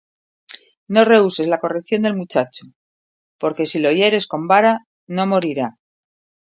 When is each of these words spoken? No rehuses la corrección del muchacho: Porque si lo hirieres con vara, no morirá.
No 0.87 1.03
rehuses 1.05 1.45
la 1.45 1.59
corrección 1.59 2.01
del 2.01 2.15
muchacho: 2.15 2.65
Porque 3.37 3.67
si 3.67 3.77
lo 3.77 3.91
hirieres 3.91 4.25
con 4.25 4.47
vara, 4.47 4.87
no 5.05 5.27
morirá. 5.27 5.77